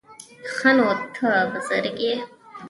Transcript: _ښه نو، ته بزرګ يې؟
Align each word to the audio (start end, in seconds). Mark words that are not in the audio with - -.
_ښه 0.55 0.71
نو، 0.77 0.87
ته 1.15 1.27
بزرګ 1.51 1.97
يې؟ 2.05 2.13